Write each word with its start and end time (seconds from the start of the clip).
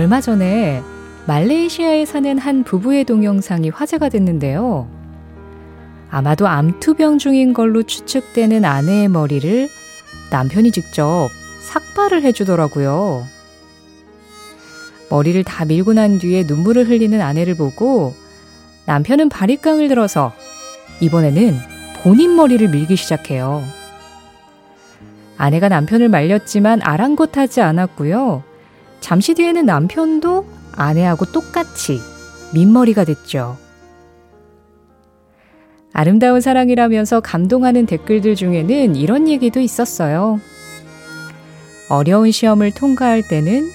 얼마 0.00 0.22
전에 0.22 0.82
말레이시아에 1.26 2.06
사는 2.06 2.38
한 2.38 2.64
부부의 2.64 3.04
동영상이 3.04 3.68
화제가 3.68 4.08
됐는데요. 4.08 4.88
아마도 6.10 6.48
암투병 6.48 7.18
중인 7.18 7.52
걸로 7.52 7.82
추측되는 7.82 8.64
아내의 8.64 9.08
머리를 9.08 9.68
남편이 10.30 10.70
직접 10.70 11.28
삭발을 11.60 12.22
해주더라고요. 12.22 13.26
머리를 15.10 15.44
다 15.44 15.66
밀고 15.66 15.92
난 15.92 16.18
뒤에 16.18 16.44
눈물을 16.46 16.88
흘리는 16.88 17.20
아내를 17.20 17.54
보고 17.54 18.14
남편은 18.86 19.28
바리깡을 19.28 19.88
들어서 19.88 20.32
이번에는 21.00 21.58
본인 22.02 22.36
머리를 22.36 22.66
밀기 22.70 22.96
시작해요. 22.96 23.62
아내가 25.36 25.68
남편을 25.68 26.08
말렸지만 26.08 26.80
아랑곳하지 26.82 27.60
않았고요. 27.60 28.49
잠시 29.00 29.34
뒤에는 29.34 29.66
남편도 29.66 30.46
아내하고 30.72 31.26
똑같이 31.26 32.00
민머리가 32.54 33.04
됐죠. 33.04 33.56
아름다운 35.92 36.40
사랑이라면서 36.40 37.20
감동하는 37.20 37.86
댓글들 37.86 38.36
중에는 38.36 38.94
이런 38.96 39.28
얘기도 39.28 39.60
있었어요. 39.60 40.40
어려운 41.88 42.30
시험을 42.30 42.72
통과할 42.72 43.26
때는 43.26 43.68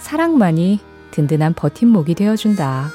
사랑만이 0.00 0.80
든든한 1.12 1.54
버팀목이 1.54 2.14
되어준다. 2.14 2.90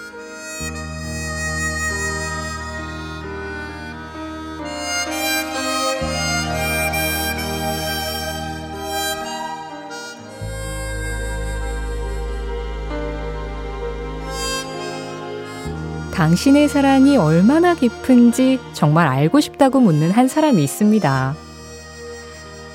당신의 16.22 16.68
사랑이 16.68 17.18
얼마나 17.18 17.74
깊은지 17.74 18.60
정말 18.74 19.08
알고 19.08 19.40
싶다고 19.40 19.80
묻는 19.80 20.12
한 20.12 20.28
사람이 20.28 20.64
있습니다. 20.64 21.36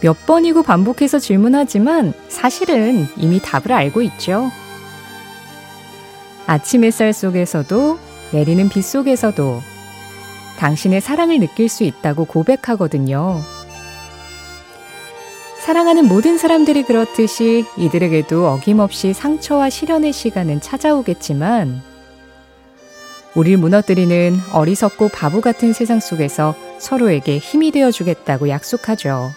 몇 0.00 0.26
번이고 0.26 0.64
반복해서 0.64 1.20
질문하지만 1.20 2.12
사실은 2.26 3.06
이미 3.16 3.38
답을 3.40 3.70
알고 3.70 4.02
있죠. 4.02 4.50
아침 6.48 6.82
햇살 6.82 7.12
속에서도 7.12 8.00
내리는 8.32 8.68
빗 8.68 8.82
속에서도 8.82 9.62
당신의 10.58 11.00
사랑을 11.00 11.38
느낄 11.38 11.68
수 11.68 11.84
있다고 11.84 12.24
고백하거든요. 12.24 13.40
사랑하는 15.60 16.08
모든 16.08 16.36
사람들이 16.36 16.82
그렇듯이 16.82 17.64
이들에게도 17.76 18.48
어김없이 18.48 19.12
상처와 19.12 19.70
시련의 19.70 20.12
시간은 20.12 20.60
찾아오겠지만 20.60 21.95
우릴 23.36 23.58
무너뜨리는 23.58 24.34
어리석고 24.52 25.10
바보 25.10 25.42
같은 25.42 25.74
세상 25.74 26.00
속에서 26.00 26.54
서로에게 26.78 27.36
힘이 27.36 27.70
되어 27.70 27.90
주겠다고 27.90 28.48
약속하죠. 28.48 29.30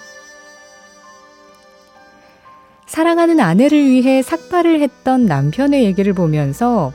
사랑하는 2.86 3.42
아내를 3.42 3.86
위해 3.86 4.22
삭발을 4.22 4.80
했던 4.80 5.26
남편의 5.26 5.84
얘기를 5.84 6.14
보면서 6.14 6.94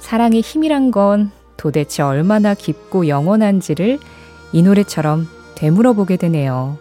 사랑의 0.00 0.42
힘이란 0.42 0.90
건 0.90 1.30
도대체 1.56 2.02
얼마나 2.02 2.52
깊고 2.54 3.08
영원한지를 3.08 3.98
이 4.52 4.62
노래처럼 4.62 5.26
되물어보게 5.56 6.18
되네요. 6.18 6.78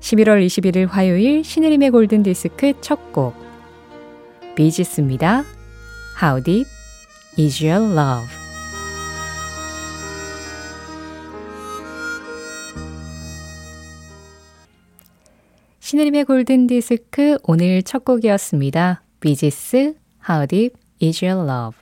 11월 0.00 0.44
21일 0.46 0.86
화요일 0.88 1.42
신혜림의 1.44 1.90
골든디스크 1.90 2.74
첫 2.82 3.12
곡 3.12 3.34
비지스입니다. 4.54 5.44
How 6.22 6.42
Deep 6.42 6.79
is 7.40 7.64
your 7.64 7.82
love. 7.82 8.28
신혜림의 15.78 16.24
골든 16.24 16.66
디스크 16.66 17.38
오늘 17.44 17.82
첫 17.82 18.04
곡이었습니다. 18.04 19.02
비지스 19.20 19.94
How 20.28 20.46
Deep 20.46 20.74
is 21.02 21.24
your 21.24 21.48
love. 21.50 21.78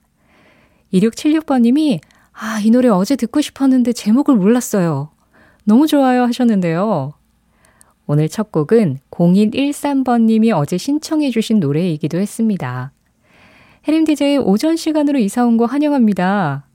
2676번님이 0.93 2.01
아, 2.33 2.61
이 2.61 2.71
노래 2.71 2.89
어제 2.89 3.17
듣고 3.17 3.41
싶었는데 3.41 3.93
제목을 3.93 4.37
몰랐어요. 4.37 5.11
너무 5.65 5.89
좋아요 5.89 6.23
하셨는데요. 6.23 7.15
오늘 8.07 8.29
첫 8.29 8.53
곡은 8.53 9.01
0113번님이 9.11 10.57
어제 10.57 10.79
신청해 10.79 11.31
주신 11.31 11.59
노래이기도 11.59 12.19
했습니다. 12.19 12.93
혜림 13.88 14.04
DJ 14.04 14.37
오전 14.38 14.76
시간으로 14.76 15.19
이사 15.19 15.47
온 15.47 15.56
거 15.56 15.65
환영합니다. 15.65 16.66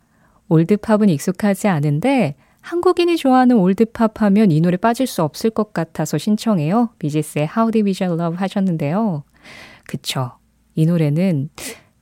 올드팝은 0.50 1.10
익숙하지 1.10 1.68
않은데 1.68 2.36
한국인이 2.62 3.18
좋아하는 3.18 3.58
올드팝 3.58 4.22
하면 4.24 4.50
이 4.50 4.60
노래 4.62 4.78
빠질 4.78 5.06
수 5.06 5.22
없을 5.22 5.52
것 5.52 5.74
같아서 5.74 6.18
신청해요. 6.18 6.90
비지스의 6.98 7.50
How 7.56 7.72
Did 7.72 7.86
We 7.86 7.92
Shall 7.92 8.20
Love 8.20 8.38
하셨는데요. 8.40 9.24
그쵸. 9.86 10.32
이 10.74 10.88
노래는 10.88 11.50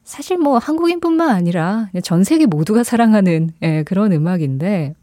사실 0.05 0.37
뭐 0.37 0.57
한국인뿐만 0.57 1.29
아니라 1.29 1.89
전 2.03 2.23
세계 2.23 2.45
모두가 2.45 2.83
사랑하는 2.83 3.51
예, 3.63 3.83
그런 3.83 4.13
음악인데 4.13 4.93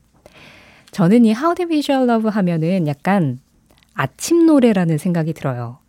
저는 0.91 1.27
이 1.27 1.33
How 1.33 1.55
Did 1.55 1.71
We 1.71 1.81
Shall 1.81 2.09
Love 2.09 2.31
하면은 2.31 2.87
약간 2.87 3.41
아침 3.93 4.47
노래라는 4.47 4.97
생각이 4.97 5.35
들어요. 5.35 5.81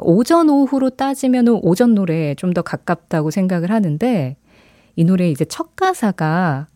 오전 0.00 0.48
오후로 0.50 0.90
따지면 0.90 1.48
오전 1.62 1.94
노래에 1.94 2.34
좀 2.34 2.52
더 2.54 2.62
가깝다고 2.62 3.30
생각을 3.30 3.70
하는데 3.70 4.36
이 4.96 5.04
노래 5.04 5.30
이제 5.30 5.44
첫 5.44 5.76
가사가 5.76 6.66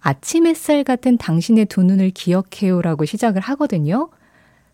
아침 0.00 0.46
햇살 0.46 0.82
같은 0.84 1.16
당신의 1.18 1.66
두 1.66 1.82
눈을 1.82 2.10
기억해요라고 2.10 3.04
시작을 3.04 3.40
하거든요. 3.42 4.08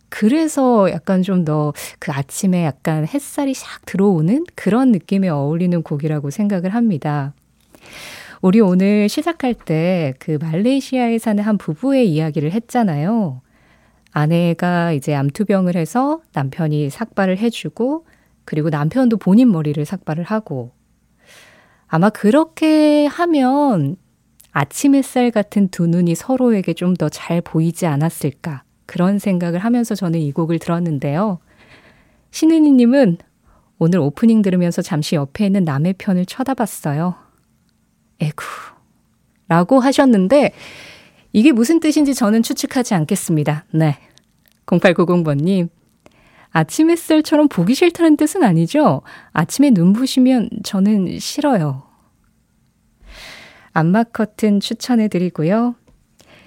그래서 0.08 0.90
약간 0.90 1.22
좀 1.22 1.44
더 1.44 1.72
그 1.98 2.12
아침에 2.12 2.64
약간 2.64 3.06
햇살이 3.06 3.52
샥 3.52 3.84
들어오는 3.86 4.44
그런 4.54 4.92
느낌에 4.92 5.28
어울리는 5.28 5.82
곡이라고 5.82 6.30
생각을 6.30 6.74
합니다. 6.74 7.34
우리 8.42 8.60
오늘 8.60 9.08
시작할 9.08 9.54
때 9.54 10.14
그 10.20 10.38
말레이시아에 10.40 11.18
사는 11.18 11.42
한 11.42 11.58
부부의 11.58 12.08
이야기를 12.10 12.52
했잖아요. 12.52 13.40
아내가 14.16 14.92
이제 14.92 15.14
암투병을 15.14 15.76
해서 15.76 16.22
남편이 16.32 16.88
삭발을 16.88 17.36
해주고 17.36 18.06
그리고 18.46 18.70
남편도 18.70 19.18
본인 19.18 19.52
머리를 19.52 19.84
삭발을 19.84 20.24
하고 20.24 20.70
아마 21.86 22.08
그렇게 22.08 23.04
하면 23.04 23.96
아침 24.52 24.94
햇살 24.94 25.30
같은 25.30 25.68
두 25.68 25.86
눈이 25.86 26.14
서로에게 26.14 26.72
좀 26.72 26.94
더 26.94 27.10
잘 27.10 27.42
보이지 27.42 27.84
않았을까 27.86 28.62
그런 28.86 29.18
생각을 29.18 29.58
하면서 29.58 29.94
저는 29.94 30.18
이 30.20 30.32
곡을 30.32 30.60
들었는데요. 30.60 31.38
신은이님은 32.30 33.18
오늘 33.78 33.98
오프닝 33.98 34.40
들으면서 34.40 34.80
잠시 34.80 35.14
옆에 35.16 35.44
있는 35.44 35.64
남의 35.64 35.94
편을 35.98 36.24
쳐다봤어요. 36.24 37.16
에구. 38.20 38.44
라고 39.48 39.78
하셨는데, 39.80 40.52
이게 41.36 41.52
무슨 41.52 41.80
뜻인지 41.80 42.14
저는 42.14 42.42
추측하지 42.42 42.94
않겠습니다. 42.94 43.66
네. 43.72 43.98
0890번님. 44.64 45.68
아침 46.48 46.88
햇살처럼 46.88 47.48
보기 47.48 47.74
싫다는 47.74 48.16
뜻은 48.16 48.42
아니죠? 48.42 49.02
아침에 49.34 49.68
눈부시면 49.68 50.48
저는 50.64 51.18
싫어요. 51.18 51.82
안마 53.74 54.04
커튼 54.04 54.60
추천해 54.60 55.08
드리고요. 55.08 55.74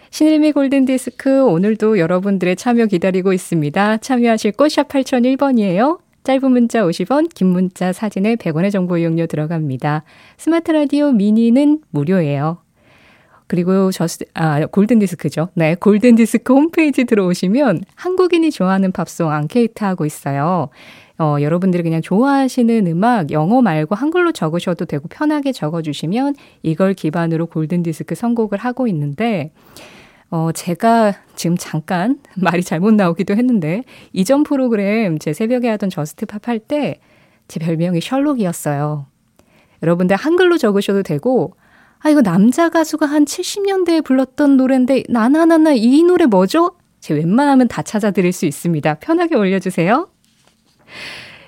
신일미 0.09 0.53
골든디스크 0.53 1.43
오늘도 1.43 1.99
여러분들의 1.99 2.55
참여 2.55 2.87
기다리고 2.87 3.31
있습니다. 3.31 3.97
참여하실 3.97 4.53
곳 4.53 4.71
샵 4.71 4.87
8001번이에요. 4.87 5.99
짧은 6.23 6.49
문자 6.49 6.81
50원, 6.81 7.31
긴 7.35 7.49
문자 7.49 7.93
사진에 7.93 8.37
100원의 8.37 8.71
정보 8.71 8.97
이용료 8.97 9.27
들어갑니다. 9.27 10.03
스마트 10.37 10.71
라디오 10.71 11.11
미니는 11.11 11.81
무료예요. 11.91 12.63
그리고 13.49 13.91
저스, 13.91 14.23
아, 14.35 14.65
골든 14.67 14.99
디스크죠. 14.99 15.49
네, 15.55 15.75
골든 15.75 16.15
디스크 16.15 16.53
홈페이지 16.53 17.03
들어오시면 17.03 17.81
한국인이 17.95 18.51
좋아하는 18.51 18.91
팝송 18.93 19.29
앙케이트 19.31 19.83
하고 19.83 20.05
있어요. 20.05 20.69
어, 21.17 21.35
여러분들이 21.41 21.83
그냥 21.83 22.01
좋아하시는 22.01 22.87
음악 22.87 23.31
영어 23.31 23.61
말고 23.61 23.95
한글로 23.95 24.31
적으셔도 24.31 24.85
되고 24.85 25.07
편하게 25.09 25.51
적어주시면 25.51 26.35
이걸 26.63 26.93
기반으로 26.93 27.47
골든 27.47 27.83
디스크 27.83 28.15
선곡을 28.15 28.59
하고 28.59 28.87
있는데, 28.87 29.51
어, 30.29 30.51
제가 30.53 31.15
지금 31.35 31.57
잠깐 31.57 32.19
말이 32.37 32.63
잘못 32.63 32.93
나오기도 32.93 33.35
했는데, 33.35 33.83
이전 34.13 34.43
프로그램 34.43 35.17
제 35.19 35.33
새벽에 35.33 35.67
하던 35.69 35.89
저스트팝 35.89 36.47
할 36.47 36.59
때 36.59 36.99
제 37.49 37.59
별명이 37.59 37.99
셜록이었어요. 37.99 39.07
여러분들 39.83 40.15
한글로 40.15 40.57
적으셔도 40.57 41.03
되고, 41.03 41.53
아, 42.01 42.09
이거 42.09 42.21
남자 42.21 42.69
가수가 42.69 43.05
한 43.05 43.25
70년대에 43.25 44.03
불렀던 44.03 44.57
노래인데, 44.57 45.03
나나나나 45.09 45.73
이 45.73 46.03
노래 46.03 46.25
뭐죠? 46.25 46.77
제 46.99 47.13
웬만하면 47.13 47.67
다 47.67 47.81
찾아드릴 47.81 48.31
수 48.31 48.45
있습니다. 48.45 48.95
편하게 48.95 49.35
올려주세요. 49.35 50.09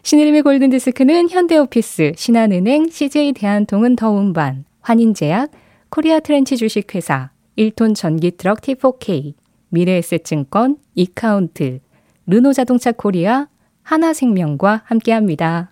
신혜림의 0.03 0.41
골든디스크는 0.41 1.29
현대오피스, 1.29 2.13
신한은행, 2.15 2.89
CJ 2.89 3.33
대한통운 3.33 3.95
더운반, 3.95 4.65
환인제약, 4.81 5.51
코리아 5.89 6.19
트렌치 6.19 6.57
주식회사, 6.57 7.31
1톤 7.57 7.95
전기트럭 7.95 8.61
T4K, 8.61 9.33
미래에셋증권, 9.69 10.77
이카운트, 10.95 11.79
르노자동차 12.25 12.91
코리아, 12.93 13.47
하나생명과 13.83 14.83
함께합니다. 14.85 15.71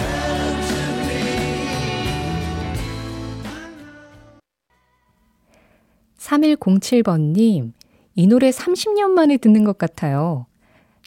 3107번님, 6.31 7.73
이 8.15 8.27
노래 8.27 8.49
30년 8.51 9.09
만에 9.09 9.35
듣는 9.35 9.65
것 9.65 9.77
같아요. 9.77 10.45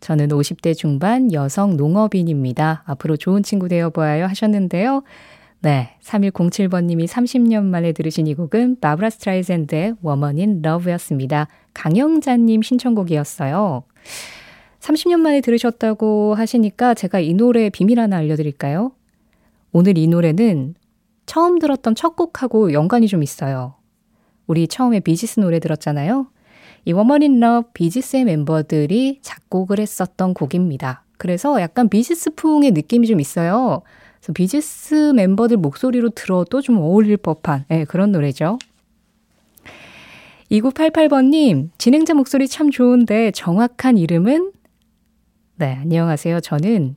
저는 0.01 0.29
50대 0.29 0.77
중반 0.77 1.33
여성 1.33 1.79
농업인입니다. 1.79 2.83
앞으로 2.85 3.17
좋은 3.17 3.43
친구 3.43 3.69
되어보아요 3.69 4.27
하셨는데요. 4.27 5.03
네, 5.61 5.97
3107번님이 6.03 7.09
30년 7.09 7.65
만에 7.65 7.93
들으신 7.93 8.27
이 8.27 8.35
곡은 8.35 8.81
바브라 8.81 9.09
스트라이젠드의 9.09 9.95
Woman 10.05 10.37
in 10.37 10.63
Love였습니다. 10.63 11.49
강영자님 11.73 12.61
신청곡이었어요. 12.61 13.85
30년 14.81 15.21
만에 15.21 15.41
들으셨다고 15.41 16.35
하시니까 16.35 16.93
제가 16.93 17.21
이 17.21 17.33
노래의 17.33 17.71
비밀 17.71 17.99
하나 17.99 18.19
알려드릴까요? 18.19 18.93
오늘 19.73 19.97
이 19.97 20.07
노래는 20.07 20.75
처음 21.25 21.59
들었던 21.59 21.95
첫 21.95 22.15
곡하고 22.15 22.75
연관이 22.75 23.09
좀 23.09 23.23
있어요. 23.23 23.77
우리 24.47 24.69
처음에 24.69 25.01
비지스 25.01 25.41
노래 25.41 25.59
들었잖아요. 25.59 26.27
이 26.85 26.93
Woman 26.93 27.23
in 27.23 27.41
Love 27.41 27.71
비지스의 27.73 28.25
멤버들이 28.25 29.21
작곡을 29.23 29.79
했었던 29.79 30.35
곡입니다. 30.35 31.05
그래서 31.17 31.61
약간 31.61 31.89
비지스풍의 31.89 32.73
느낌이 32.73 33.07
좀 33.07 33.21
있어요. 33.21 33.83
그래서 34.21 34.33
비지스 34.33 35.13
멤버들 35.15 35.57
목소리로 35.57 36.11
들어도 36.11 36.61
좀 36.61 36.79
어울릴 36.79 37.17
법한 37.17 37.65
네, 37.69 37.85
그런 37.85 38.13
노래죠. 38.13 38.59
2988번님, 40.51 41.71
진행자 41.79 42.15
목소리 42.15 42.47
참 42.47 42.71
좋은데 42.71 43.31
정확한 43.31 43.97
이름은? 43.97 44.53
네, 45.57 45.79
안녕하세요. 45.81 46.41
저는 46.41 46.97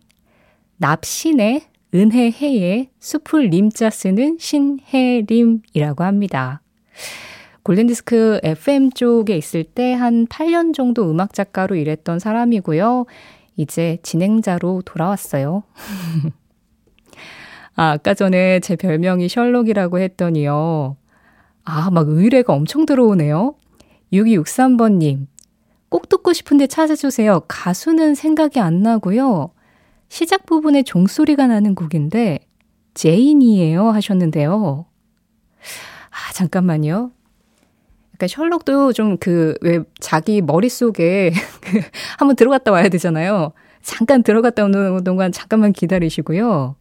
납신의 0.78 1.62
은혜해의 1.94 2.90
숲을 3.00 3.50
림자 3.50 3.90
쓰는 3.90 4.38
신혜림이라고 4.40 6.04
합니다. 6.04 6.62
골든디스크 7.68 8.40
FM 8.44 8.92
쪽에 8.92 9.36
있을 9.36 9.66
때 9.66 9.94
한 9.94 10.26
8년 10.28 10.74
정도 10.74 11.12
음악 11.12 11.34
작가로 11.34 11.76
일했던 11.76 12.18
사람이고요. 12.18 13.06
이제 13.58 13.98
진행자로 14.04 14.84
돌아왔어요. 14.86 15.64
아, 17.76 17.92
아까 17.92 18.14
전에 18.14 18.62
제 18.62 18.78
별명이 18.78 19.28
셜록이라고 19.28 20.00
했더니요. 20.00 20.96
아, 21.66 21.92
막 21.92 22.08
의뢰가 22.08 22.54
엄청 22.54 22.86
들어오네요. 22.86 23.56
6263번님. 24.14 25.28
꼭 25.90 26.08
듣고 26.08 26.32
싶은데 26.32 26.68
찾아주세요. 26.68 27.42
가수는 27.50 28.16
생각이 28.16 28.62
안 28.62 28.82
나고요. 28.82 29.52
시작 30.08 30.46
부분에 30.46 30.84
종소리가 30.84 31.48
나는 31.48 31.76
곡인데, 31.76 32.40
제인이에요. 32.94 33.90
하셨는데요. 33.90 34.86
아, 36.10 36.34
잠깐만요. 36.34 37.12
그러니까 38.18 38.28
셜록도 38.28 38.94
좀 38.94 39.18
그 39.18 39.56
왜 39.62 39.80
자기 40.00 40.42
머릿속에 40.42 41.32
그 41.62 41.82
한번 42.18 42.36
들어갔다 42.36 42.72
와야 42.72 42.90
되잖아요. 42.90 43.54
잠깐 43.82 44.24
들어갔다 44.24 44.66
오는 44.66 45.04
동안 45.04 45.32
잠깐만 45.32 45.72
기다리시고요. 45.72 46.76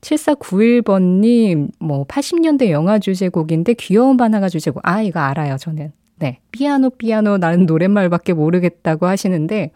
7491번님, 0.00 1.70
뭐, 1.80 2.06
80년대 2.06 2.70
영화 2.70 2.98
주제곡인데 2.98 3.74
귀여운 3.74 4.16
바나가 4.16 4.48
주제곡. 4.48 4.80
아, 4.86 5.02
이거 5.02 5.20
알아요, 5.20 5.56
저는. 5.56 5.92
네. 6.16 6.38
피아노, 6.52 6.90
피아노, 6.90 7.38
나는 7.38 7.66
노랫말밖에 7.66 8.32
모르겠다고 8.32 9.06
하시는데, 9.06 9.72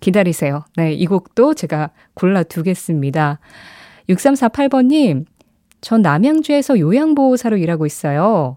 기다리세요. 0.00 0.64
네. 0.76 0.92
이 0.92 1.06
곡도 1.06 1.54
제가 1.54 1.90
골라두겠습니다. 2.14 3.38
6348번님, 4.08 5.26
전 5.80 6.02
남양주에서 6.02 6.78
요양보호사로 6.78 7.56
일하고 7.56 7.86
있어요. 7.86 8.56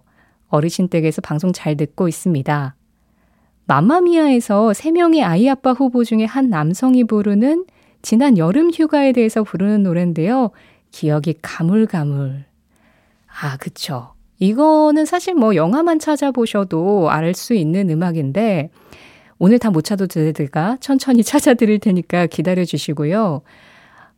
어르신 0.54 0.88
댁에서 0.88 1.20
방송 1.20 1.52
잘 1.52 1.76
듣고 1.76 2.08
있습니다. 2.08 2.76
마마미아에서 3.66 4.70
3명의 4.70 5.24
아이 5.24 5.50
아빠 5.50 5.72
후보 5.72 6.04
중에 6.04 6.26
한 6.26 6.50
남성이 6.52 7.04
부르는 7.06 7.66
지난 8.04 8.38
여름 8.38 8.70
휴가에 8.70 9.14
대해서 9.14 9.44
부르는 9.44 9.82
노래인데요. 9.82 10.52
기억이 10.92 11.36
가물가물. 11.42 12.46
아, 13.42 13.58
그쵸. 13.58 14.14
이거는 14.38 15.06
사실 15.06 15.34
뭐 15.34 15.56
영화만 15.56 15.98
찾아보셔도 15.98 17.10
알 17.10 17.34
수 17.34 17.56
있는 17.56 17.90
음악인데, 17.90 18.70
오늘 19.40 19.58
다 19.58 19.72
못 19.72 19.82
찾아도 19.82 20.06
제가 20.34 20.78
천천히 20.82 21.24
찾아드릴 21.26 21.80
테니까 21.80 22.28
기다려 22.28 22.64
주시고요. 22.64 23.42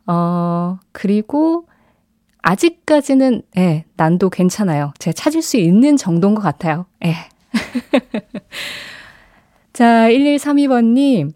어, 0.06 0.78
그리고 0.92 1.66
아직까지는 2.46 3.42
예, 3.58 3.84
난도 3.96 4.30
괜찮아요. 4.30 4.92
제가 5.00 5.12
찾을 5.12 5.42
수 5.42 5.56
있는 5.56 5.96
정도인 5.96 6.36
것 6.36 6.42
같아요. 6.42 6.86
예. 7.04 7.16
자, 9.72 10.08
1132번님. 10.08 11.32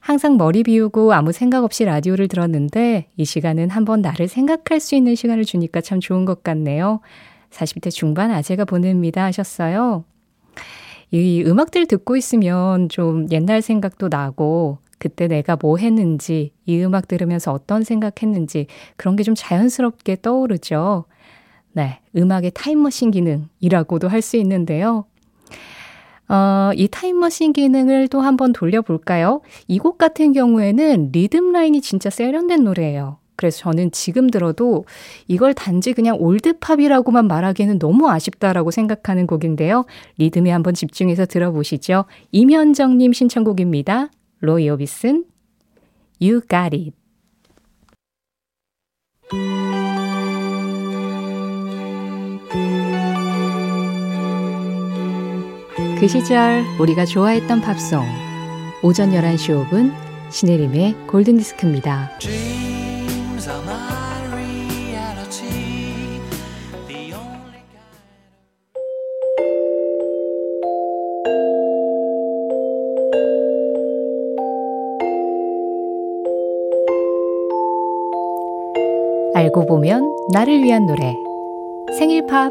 항상 0.00 0.36
머리 0.36 0.64
비우고 0.64 1.12
아무 1.12 1.30
생각 1.30 1.62
없이 1.62 1.84
라디오를 1.84 2.26
들었는데 2.26 3.06
이 3.16 3.24
시간은 3.24 3.70
한번 3.70 4.00
나를 4.00 4.26
생각할 4.26 4.80
수 4.80 4.96
있는 4.96 5.14
시간을 5.14 5.44
주니까 5.44 5.80
참 5.80 6.00
좋은 6.00 6.24
것 6.24 6.42
같네요. 6.42 7.00
40대 7.50 7.92
중반 7.92 8.32
아재가 8.32 8.64
보냅니다 8.64 9.22
하셨어요. 9.24 10.04
이 11.12 11.44
음악들 11.46 11.86
듣고 11.86 12.16
있으면 12.16 12.88
좀 12.88 13.28
옛날 13.30 13.62
생각도 13.62 14.08
나고 14.08 14.78
그때 14.98 15.28
내가 15.28 15.56
뭐 15.60 15.76
했는지, 15.78 16.52
이 16.66 16.82
음악 16.82 17.08
들으면서 17.08 17.52
어떤 17.52 17.82
생각했는지 17.84 18.66
그런 18.96 19.16
게 19.16 19.22
좀 19.22 19.34
자연스럽게 19.36 20.18
떠오르죠. 20.22 21.04
네, 21.72 22.00
음악의 22.16 22.52
타임머신 22.54 23.10
기능이라고도 23.12 24.08
할 24.08 24.22
수 24.22 24.36
있는데요. 24.38 25.04
어, 26.28 26.70
이 26.74 26.88
타임머신 26.88 27.52
기능을 27.54 28.08
또 28.08 28.20
한번 28.20 28.52
돌려볼까요? 28.52 29.40
이 29.66 29.78
곡 29.78 29.96
같은 29.98 30.32
경우에는 30.32 31.10
리듬 31.12 31.52
라인이 31.52 31.80
진짜 31.80 32.10
세련된 32.10 32.64
노래예요. 32.64 33.18
그래서 33.36 33.58
저는 33.60 33.92
지금 33.92 34.28
들어도 34.28 34.84
이걸 35.28 35.54
단지 35.54 35.92
그냥 35.92 36.16
old 36.18 36.42
pop이라고만 36.42 37.28
말하기에는 37.28 37.78
너무 37.78 38.10
아쉽다라고 38.10 38.72
생각하는 38.72 39.26
곡인데요. 39.28 39.86
리듬에 40.18 40.50
한번 40.50 40.74
집중해서 40.74 41.24
들어보시죠. 41.26 42.04
임현정님 42.32 43.12
신청곡입니다. 43.12 44.10
로이 44.40 44.70
오비슨 44.70 45.24
You 46.20 46.40
Got 46.48 46.76
It 46.76 46.92
그 56.00 56.06
시절 56.06 56.64
우리가 56.78 57.04
좋아했던 57.04 57.60
팝송 57.60 58.04
오전 58.84 59.10
11시 59.10 59.68
5분 59.68 59.92
신혜림의 60.30 61.08
골든디스크입니다. 61.08 62.10
알고 79.58 79.66
보면 79.66 80.14
나를 80.32 80.62
위한 80.62 80.86
노래 80.86 81.16
생일 81.98 82.24
팝 82.26 82.48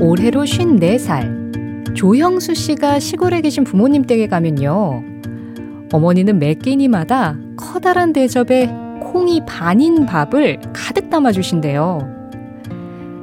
올해로 0.00 0.44
54살. 0.44 1.94
조형수 1.94 2.54
씨가 2.54 3.00
시골에 3.00 3.40
계신 3.40 3.64
부모님 3.64 4.04
댁에 4.04 4.28
가면요. 4.28 5.02
어머니는 5.92 6.38
매 6.38 6.54
끼니마다 6.54 7.36
커다란 7.56 8.12
대접에 8.12 8.72
콩이 9.00 9.42
반인 9.46 10.06
밥을 10.06 10.60
가득 10.72 11.10
담아주신대요. 11.10 12.19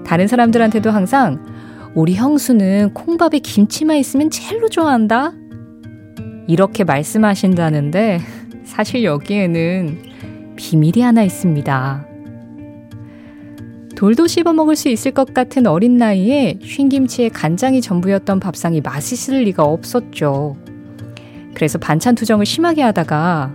다른 0.08 0.28
사람들한테도 0.28 0.90
항상 0.90 1.44
우리 1.94 2.16
형수는 2.16 2.94
콩밥에 2.94 3.40
김치만 3.40 3.98
있으면 3.98 4.30
젤로 4.30 4.70
좋아한다? 4.70 5.34
이렇게 6.48 6.86
말씀하신다는데 6.86 8.22
사실 8.64 9.04
여기에는 9.04 10.56
비밀이 10.56 11.02
하나 11.02 11.24
있습니다. 11.24 12.08
돌도 13.98 14.28
씹어 14.28 14.54
먹을 14.54 14.78
수 14.78 14.88
있을 14.88 15.12
것 15.12 15.34
같은 15.34 15.68
어린 15.68 15.98
나이에 15.98 16.60
쉰김치에 16.62 17.30
간장이 17.30 17.82
전부였던 17.82 18.40
밥상이 18.40 18.80
맛있을 18.80 19.44
리가 19.44 19.66
없었죠. 19.66 20.56
그래서 21.54 21.80
반찬 21.80 22.16
투정을 22.16 22.46
심하게 22.46 22.82
하다가 22.84 23.52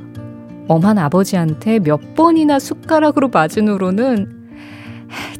엄한 0.68 0.98
아버지한테 0.98 1.78
몇 1.78 2.14
번이나 2.14 2.58
숟가락으로 2.58 3.28
맞은 3.28 3.68
후로는 3.68 4.41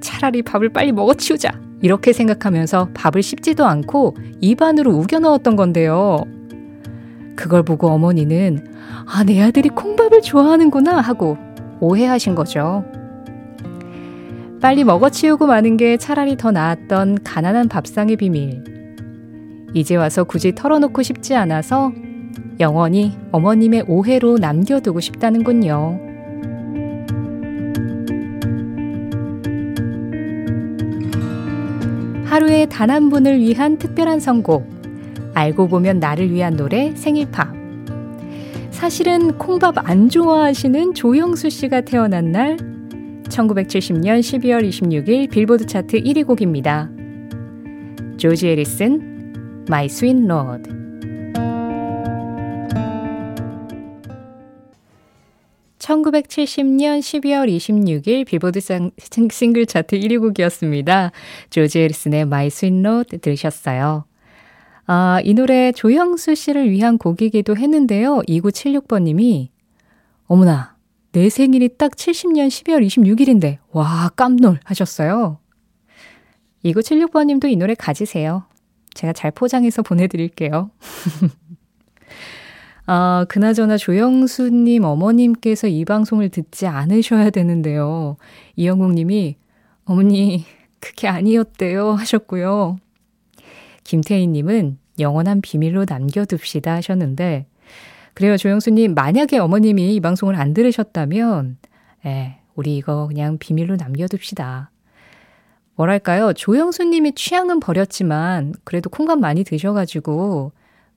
차라리 0.01 0.43
밥을 0.43 0.71
빨리 0.71 0.93
먹어치우자 0.93 1.51
이렇게 1.81 2.13
생각하면서 2.13 2.91
밥을 2.95 3.23
씹지도 3.23 3.67
않고 3.67 4.17
입안으로 4.41 4.93
우겨 4.93 5.19
넣었던 5.19 5.57
건데요. 5.57 6.25
그걸 7.35 7.63
보고 7.63 7.89
어머니는 7.89 8.67
아, 9.07 9.25
내 9.25 9.43
아들이 9.43 9.69
콩밥을 9.69 10.23
좋아하는구나 10.23 11.01
하고 11.01 11.37
오해하신 11.81 12.35
거죠. 12.35 12.85
빨리 14.61 14.85
먹어치우고 14.85 15.47
마는 15.47 15.77
게 15.77 15.97
차라리 15.97 16.37
더 16.37 16.53
나았던 16.53 17.25
가난한 17.25 17.69
밥상의 17.69 18.17
비밀. 18.17 18.63
이제 19.75 19.97
와서 19.97 20.23
굳이 20.23 20.55
털어놓고 20.55 21.03
싶지 21.03 21.35
않아서 21.35 21.93
영원히 22.61 23.19
어머님의 23.33 23.87
오해로 23.89 24.39
남겨두고 24.39 25.01
싶다는군요. 25.01 26.12
하루에 32.33 32.65
단 32.65 32.89
한 32.89 33.11
분을 33.11 33.41
위한 33.41 33.77
특별한 33.77 34.19
선곡. 34.19 34.67
알고 35.35 35.69
보면 35.69 35.99
나를 36.01 36.33
위한 36.33 36.57
노래 36.57 36.97
생일팝. 36.97 37.49
사실은 38.71 39.37
콩밥 39.37 39.87
안 39.87 40.09
좋아하시는 40.09 40.95
조영수 40.95 41.51
씨가 41.51 41.83
태어난 41.83 42.33
날 42.33 42.57
1970년 43.25 44.21
12월 44.21 44.67
26일 44.67 45.31
빌보드 45.31 45.67
차트 45.67 46.01
1위 46.01 46.27
곡입니다. 46.27 46.89
조지 48.17 48.49
에리슨, 48.49 49.65
My 49.69 49.85
Sweet 49.85 50.25
Lord. 50.25 50.82
1970년 55.83 57.01
12월 57.01 57.55
26일 57.55 58.25
빌보드 58.25 58.61
싱글 59.31 59.67
차트 59.67 59.99
1위 59.99 60.21
곡이었습니다. 60.21 61.11
조지 61.51 61.81
에리슨의 61.81 62.23
My 62.23 62.47
Sweet 62.47 62.79
Lord 62.87 63.19
들으셨어요. 63.19 64.05
아, 64.87 65.21
이 65.25 65.35
노래 65.35 65.73
조영수 65.73 66.35
씨를 66.35 66.71
위한 66.71 66.99
곡이기도 66.99 67.57
했는데요. 67.57 68.21
2976번님이 68.29 69.49
어머나 70.27 70.77
내 71.11 71.29
생일이 71.29 71.69
딱 71.77 71.93
70년 71.93 72.49
12월 72.49 72.87
26일인데, 72.87 73.59
와, 73.73 74.11
깜놀 74.17 74.61
하셨어요. 74.65 75.39
2976번님도 76.65 77.51
이 77.51 77.57
노래 77.57 77.75
가지세요. 77.75 78.45
제가 78.95 79.13
잘 79.13 79.31
포장해서 79.31 79.83
보내드릴게요. 79.83 80.71
아, 82.95 83.25
그나저나 83.27 83.79
조영수님 83.79 84.85
어머님께서 84.85 85.67
이 85.67 85.83
방송을 85.87 86.29
듣지 86.29 86.67
않으셔야 86.67 87.31
되는데요. 87.31 88.19
이영국님이, 88.57 89.37
어머니, 89.87 90.45
그게 90.79 91.09
아니었대요 91.09 91.93
하셨고요. 91.93 92.77
김태희님은 93.85 94.77
영원한 94.99 95.41
비밀로 95.41 95.87
남겨둡시다 95.89 96.75
하셨는데, 96.75 97.47
그래요, 98.13 98.37
조영수님. 98.37 98.93
만약에 98.93 99.39
어머님이 99.39 99.95
이 99.95 100.01
방송을 100.01 100.37
안 100.37 100.53
들으셨다면, 100.53 101.57
예, 102.05 102.41
우리 102.55 102.77
이거 102.77 103.07
그냥 103.07 103.39
비밀로 103.39 103.77
남겨둡시다. 103.77 104.71
뭐랄까요. 105.77 106.35
조영수님이 106.35 107.13
취향은 107.15 107.59
버렸지만, 107.61 108.53
그래도 108.65 108.91
콩밥 108.91 109.19
많이 109.19 109.45
드셔가지고, 109.45 110.53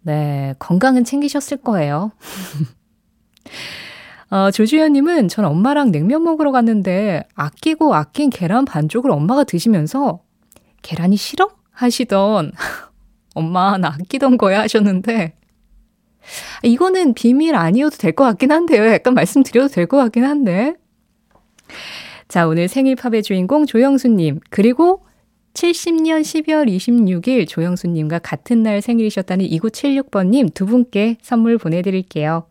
네, 0.06 0.54
건강은 0.60 1.04
챙기셨을 1.04 1.58
거예요. 1.58 2.12
어, 4.30 4.52
조주현님은 4.52 5.28
전 5.30 5.46
엄마랑 5.46 5.92
냉면 5.92 6.24
먹으러 6.24 6.52
갔는데, 6.52 7.24
아끼고 7.34 7.96
아낀 7.96 8.30
계란 8.30 8.66
반쪽을 8.66 9.10
엄마가 9.12 9.44
드시면서, 9.44 10.22
계란이 10.84 11.16
싫어? 11.16 11.50
하시던, 11.72 12.52
엄마, 13.34 13.78
나 13.78 13.90
아끼던 13.90 14.38
거야 14.38 14.62
하셨는데, 14.62 15.36
이거는 16.64 17.14
비밀 17.14 17.56
아니어도 17.56 17.98
될 17.98 18.14
것 18.14 18.24
같긴 18.26 18.52
한데요. 18.52 18.86
약간 18.92 19.14
말씀드려도 19.16 19.70
될 19.70 19.88
것 19.88 19.98
같긴 19.98 20.24
한데. 20.24 20.76
자, 22.28 22.48
오늘 22.48 22.68
생일 22.68 22.96
팝의 22.96 23.24
주인공 23.24 23.66
조영수님, 23.66 24.40
그리고 24.50 25.06
70년 25.56 26.22
12월 26.22 26.68
26일 26.70 27.48
조영수님과 27.48 28.20
같은 28.20 28.62
날 28.62 28.82
생일이셨다는 28.82 29.46
2976번님 29.48 30.54
두 30.54 30.66
분께 30.66 31.18
선물 31.22 31.58
보내드릴게요. 31.58 32.46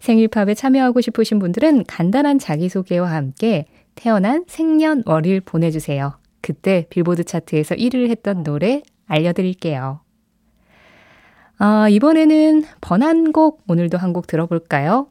생일팝에 0.00 0.54
참여하고 0.54 1.00
싶으신 1.00 1.38
분들은 1.38 1.84
간단한 1.86 2.38
자기소개와 2.40 3.10
함께 3.10 3.66
태어난 3.94 4.44
생년월일 4.48 5.42
보내주세요. 5.42 6.18
그때 6.40 6.86
빌보드 6.90 7.24
차트에서 7.24 7.76
1위를 7.76 8.10
했던 8.10 8.42
노래 8.42 8.82
알려드릴게요. 9.06 10.00
아, 11.58 11.88
이번에는 11.88 12.64
번안곡 12.80 13.62
오늘도 13.68 13.98
한 13.98 14.12
곡 14.12 14.26
들어볼까요? 14.26 15.06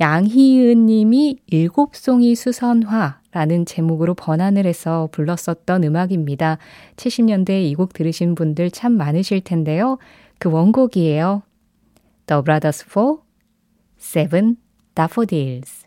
양희은 0.00 0.86
님이 0.86 1.38
일곱송이 1.46 2.34
수선화 2.34 3.17
라는 3.30 3.66
제목으로 3.66 4.14
번안을 4.14 4.64
해서 4.66 5.08
불렀었던 5.12 5.84
음악입니다. 5.84 6.58
70년대에 6.96 7.62
이 7.64 7.74
곡 7.74 7.92
들으신 7.92 8.34
분들 8.34 8.70
참 8.70 8.92
많으실 8.92 9.42
텐데요. 9.42 9.98
그 10.38 10.50
원곡이에요. 10.50 11.42
The 12.26 12.42
Brothers 12.42 12.84
Four, 12.88 13.18
Seven 13.98 14.56
Daffodils. 14.94 15.86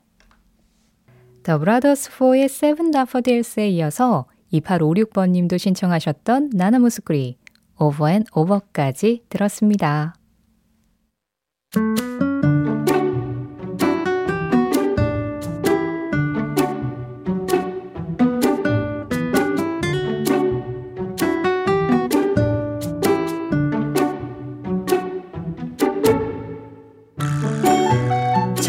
The 1.43 1.59
Brothers 1.59 2.09
Four의 2.11 2.45
Seven 2.45 2.91
Daffodils에 2.91 3.69
이어서 3.69 4.25
2856번 4.53 5.29
님도 5.31 5.57
신청하셨던 5.57 6.51
나나무스쿠리 6.53 7.37
오버 7.79 8.09
앤 8.11 8.23
오버까지 8.33 9.23
들었습니다. 9.29 10.13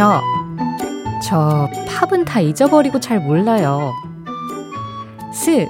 저, 0.03 0.21
저 1.23 1.71
팝은 1.87 2.25
다 2.25 2.41
잊어버리고 2.41 2.99
잘 2.99 3.21
몰라요. 3.21 3.93
쓱, 5.33 5.69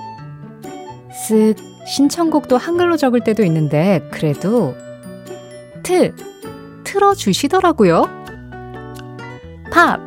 쓱 1.29 1.59
신청곡도 1.87 2.57
한글로 2.57 2.97
적을 2.97 3.21
때도 3.21 3.45
있는데 3.45 4.09
그래도 4.11 4.75
트 5.83 6.15
틀어주시더라고요. 6.85 8.05
팝 9.71 10.01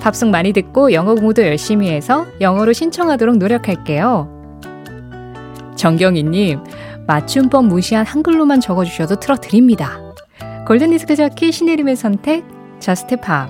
팝송 0.00 0.32
많이 0.32 0.52
듣고 0.52 0.92
영어 0.92 1.14
공부도 1.14 1.42
열심히 1.42 1.90
해서 1.90 2.26
영어로 2.40 2.72
신청하도록 2.72 3.36
노력할게요. 3.36 4.28
정경희님 5.76 6.58
맞춤법 7.06 7.66
무시한 7.66 8.04
한글로만 8.04 8.60
적어주셔도 8.60 9.20
틀어드립니다. 9.20 10.00
골든디스크 10.66 11.14
자키 11.14 11.52
신혜림의 11.52 11.94
선택 11.94 12.53
Just 12.84 13.16
Pop 13.16 13.48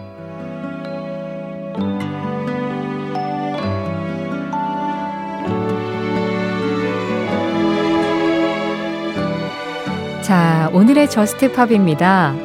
자, 10.22 10.70
오늘의 10.72 11.10
Just 11.10 11.52
Pop입니다. 11.52 12.36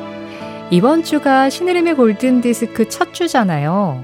이번 0.72 1.03
주가 1.03 1.51
신혜림의 1.51 1.94
골든 1.93 2.41
디스크 2.41 2.89
첫 2.89 3.13
주잖아요. 3.13 4.03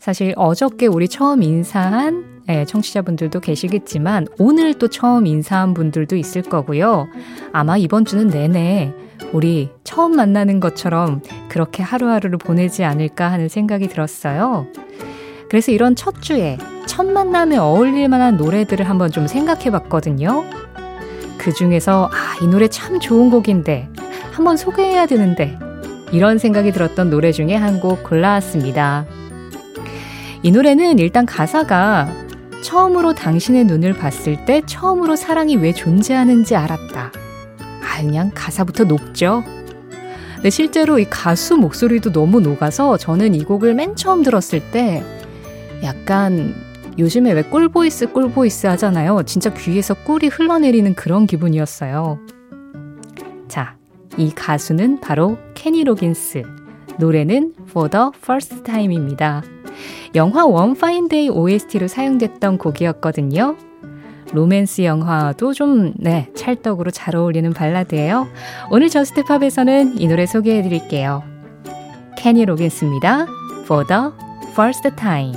사실 0.00 0.34
어저께 0.36 0.88
우리 0.88 1.06
처음 1.06 1.44
인사한 1.44 2.42
예, 2.48 2.64
청취자분들도 2.64 3.38
계시겠지만 3.38 4.26
오늘 4.40 4.74
또 4.74 4.88
처음 4.88 5.28
인사한 5.28 5.72
분들도 5.72 6.16
있을 6.16 6.42
거고요. 6.42 7.06
아마 7.52 7.76
이번 7.76 8.04
주는 8.04 8.26
내내 8.26 8.92
우리 9.32 9.70
처음 9.84 10.16
만나는 10.16 10.60
것처럼 10.60 11.22
그렇게 11.48 11.82
하루하루를 11.82 12.38
보내지 12.38 12.84
않을까 12.84 13.30
하는 13.30 13.48
생각이 13.48 13.88
들었어요. 13.88 14.66
그래서 15.48 15.72
이런 15.72 15.94
첫 15.94 16.20
주에 16.22 16.58
첫 16.86 17.06
만남에 17.06 17.56
어울릴 17.56 18.08
만한 18.08 18.36
노래들을 18.36 18.88
한번 18.88 19.10
좀 19.10 19.26
생각해 19.26 19.70
봤거든요. 19.70 20.44
그 21.38 21.52
중에서 21.52 22.08
아, 22.12 22.42
이 22.42 22.46
노래 22.46 22.68
참 22.68 23.00
좋은 23.00 23.30
곡인데 23.30 23.88
한번 24.32 24.56
소개해야 24.56 25.06
되는데 25.06 25.58
이런 26.12 26.38
생각이 26.38 26.72
들었던 26.72 27.10
노래 27.10 27.32
중에 27.32 27.54
한 27.54 27.80
곡 27.80 28.04
골라왔습니다. 28.04 29.04
이 30.42 30.50
노래는 30.50 30.98
일단 30.98 31.26
가사가 31.26 32.08
처음으로 32.62 33.14
당신의 33.14 33.64
눈을 33.64 33.94
봤을 33.94 34.44
때 34.44 34.62
처음으로 34.64 35.16
사랑이 35.16 35.56
왜 35.56 35.72
존재하는지 35.72 36.56
알았다. 36.56 37.12
아, 37.94 38.00
그냥 38.00 38.30
가사부터 38.34 38.84
녹죠. 38.84 39.44
근데 40.34 40.50
실제로 40.50 40.98
이 40.98 41.06
가수 41.08 41.56
목소리도 41.56 42.12
너무 42.12 42.40
녹아서 42.40 42.96
저는 42.96 43.34
이 43.34 43.44
곡을 43.44 43.74
맨 43.74 43.94
처음 43.94 44.22
들었을 44.22 44.60
때 44.72 45.02
약간 45.82 46.54
요즘에 46.98 47.32
왜 47.32 47.42
꿀voice 47.42 48.12
꿀voice 48.12 48.66
하잖아요. 48.66 49.22
진짜 49.22 49.52
귀에서 49.54 49.94
꿀이 49.94 50.26
흘러내리는 50.28 50.94
그런 50.94 51.26
기분이었어요. 51.26 52.18
자, 53.48 53.76
이 54.16 54.32
가수는 54.32 55.00
바로 55.00 55.38
케니 55.54 55.84
로긴스. 55.84 56.42
노래는 56.98 57.54
For 57.68 57.88
the 57.88 58.06
First 58.16 58.62
Time입니다. 58.64 59.42
영화 60.14 60.46
One 60.46 60.74
Fine 60.74 61.08
Day 61.08 61.28
OST로 61.28 61.88
사용됐던 61.88 62.58
곡이었거든요. 62.58 63.56
로맨스 64.34 64.82
영화도 64.82 65.54
좀, 65.54 65.92
네, 65.96 66.28
찰떡으로 66.34 66.90
잘 66.90 67.14
어울리는 67.14 67.52
발라드예요. 67.52 68.26
오늘 68.70 68.88
Just 68.88 69.18
Pop에서는 69.18 70.00
이 70.00 70.08
노래 70.08 70.26
소개해 70.26 70.62
드릴게요. 70.62 71.22
케니 72.18 72.44
로긴스입니다. 72.44 73.26
For 73.62 73.86
the 73.86 74.02
First 74.50 74.90
Time. 74.96 75.32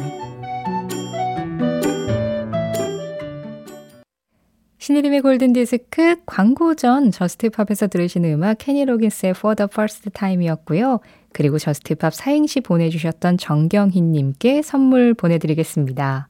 신혜림의 4.80 5.22
골든디스크 5.22 6.22
광고 6.26 6.74
전 6.74 7.12
Just 7.12 7.39
Pop에서 7.39 7.88
들으시는 7.88 8.34
음악 8.34 8.58
케니 8.58 8.84
로긴스의 8.84 9.32
For 9.32 9.56
the 9.56 9.68
First 9.72 10.10
Time이었고요. 10.10 11.02
그리고 11.34 11.60
Just 11.60 11.92
Pop 11.92 12.16
사행시 12.16 12.62
보내주셨던 12.62 13.38
정경희님께 13.38 14.64
선물 14.64 15.14
보내드리겠습니다. 15.14 16.30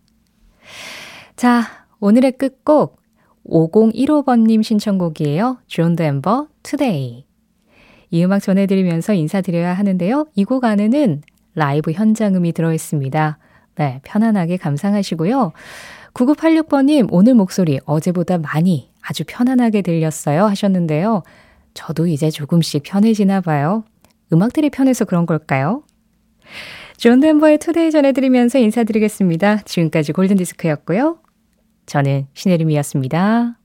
자, 1.38 1.87
오늘의 2.00 2.34
끝곡 2.34 3.02
5015번님 3.46 4.62
신청곡이에요. 4.64 5.58
존 5.68 5.96
덴버 5.96 6.48
Today. 6.64 7.26
이 8.10 8.24
음악 8.24 8.40
전해드리면서 8.42 9.14
인사드려야 9.14 9.74
하는데요. 9.74 10.28
이 10.36 10.44
곡 10.46 10.64
안에는 10.66 11.22
라이브 11.56 11.92
현장음이 11.92 12.54
들어있습니다. 12.54 13.38
네, 13.76 14.00
편안하게 14.04 14.58
감상하시고요. 14.58 15.54
9986번님, 16.14 17.08
오늘 17.12 17.34
목소리 17.36 17.80
어제보다 17.86 18.38
많이 18.38 18.90
아주 19.02 19.24
편안하게 19.28 19.82
들렸어요 19.82 20.46
하셨는데요. 20.46 21.24
저도 21.74 22.08
이제 22.08 22.30
조금씩 22.30 22.84
편해지나 22.84 23.42
봐요. 23.42 23.84
음악들이 24.34 24.70
편해서 24.70 25.06
그런 25.06 25.26
걸까요? 25.26 25.84
존 26.98 27.20
덴버의 27.20 27.60
Today 27.60 27.92
전해드리면서 27.92 28.58
인사드리겠습니다. 28.60 29.58
지금까지 29.66 30.12
골든디스크였고요. 30.14 31.20
저는 31.88 32.28
신혜림이었습니다. 32.34 33.57